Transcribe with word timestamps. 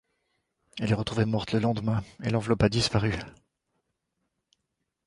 Elle 0.79 0.89
est 0.89 0.93
retrouvée 0.95 1.25
morte 1.25 1.51
le 1.51 1.59
lendemain 1.59 2.03
et 2.23 2.31
l'enveloppe 2.31 2.63
a 2.63 2.69
disparu. 2.69 3.13